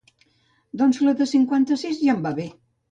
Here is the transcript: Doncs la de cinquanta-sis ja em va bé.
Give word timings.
Doncs 0.81 1.03
la 1.09 1.15
de 1.21 1.29
cinquanta-sis 1.35 2.03
ja 2.05 2.19
em 2.19 2.27
va 2.29 2.35
bé. 2.43 2.53